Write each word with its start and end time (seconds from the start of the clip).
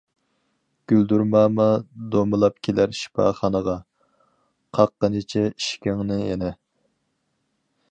گۈلدۈرماما، 0.91 1.67
دومىلاپ 2.15 2.57
كېلەر 2.69 2.97
شىپاخانىغا، 3.01 3.77
قاققىنىچە 4.79 5.47
ئىشىكىڭنى 5.53 6.21
يەنە. 6.23 6.53